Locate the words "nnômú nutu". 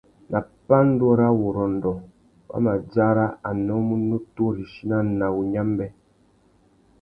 3.57-4.43